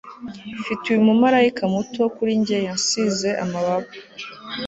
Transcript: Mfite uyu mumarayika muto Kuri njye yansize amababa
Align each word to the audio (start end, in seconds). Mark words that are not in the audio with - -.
Mfite 0.59 0.83
uyu 0.91 1.05
mumarayika 1.07 1.63
muto 1.73 2.01
Kuri 2.15 2.31
njye 2.41 2.57
yansize 2.67 3.29
amababa 3.43 3.89